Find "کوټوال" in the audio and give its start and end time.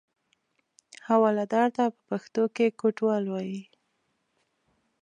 2.79-3.23